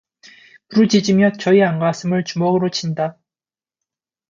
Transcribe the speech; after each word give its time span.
부르짖으며 0.69 1.33
저의 1.33 1.61
앙가슴을 1.63 2.23
주먹으로 2.23 2.71
친다. 2.71 3.19